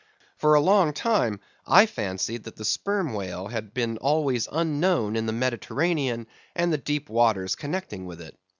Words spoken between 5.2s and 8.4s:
the Mediterranean and the deep waters connecting with it.